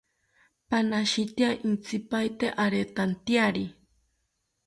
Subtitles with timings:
[0.69, 3.65] Panashitya intzipaete aretantyari